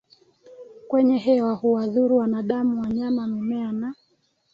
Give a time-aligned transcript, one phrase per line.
[0.87, 3.93] kwenye hewa huwadhuru wanadamu wanyama mimea na